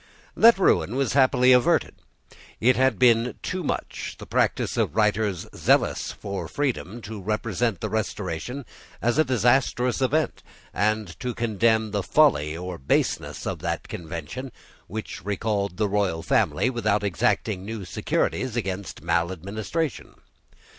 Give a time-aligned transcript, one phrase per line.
[0.35, 1.93] That ruin was happily averted.
[2.59, 7.89] It has been too much the practice of writers zealous for freedom to represent the
[7.89, 8.65] Restoration
[8.99, 10.41] as a disastrous event,
[10.73, 14.51] and to condemn the folly or baseness of that Convention,
[14.87, 20.15] which recalled the royal family without exacting new securities against maladministration.